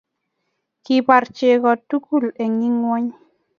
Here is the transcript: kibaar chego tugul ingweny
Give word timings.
kibaar 0.83 1.25
chego 1.37 1.71
tugul 1.87 2.25
ingweny 2.45 3.07